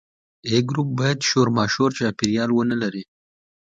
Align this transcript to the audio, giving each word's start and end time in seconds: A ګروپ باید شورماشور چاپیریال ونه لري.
A 0.53 0.57
ګروپ 0.67 0.89
باید 0.99 1.19
شورماشور 1.29 1.89
چاپیریال 1.97 2.49
ونه 2.53 2.75
لري. 2.81 3.03